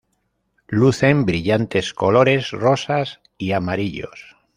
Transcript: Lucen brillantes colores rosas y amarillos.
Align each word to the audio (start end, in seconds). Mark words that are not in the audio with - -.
Lucen 0.67 1.27
brillantes 1.27 1.93
colores 1.93 2.49
rosas 2.49 3.21
y 3.37 3.51
amarillos. 3.51 4.35